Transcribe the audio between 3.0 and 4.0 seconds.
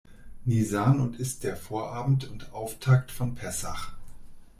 von Pessach.